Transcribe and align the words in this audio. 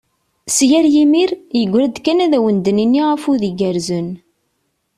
Sya 0.55 0.75
ar 0.79 0.87
yimir, 0.93 1.31
yegra-d 1.59 1.97
kan 2.05 2.19
ad 2.25 2.33
awen-d-nini 2.37 3.01
afud 3.15 3.41
igerrzen. 3.49 4.09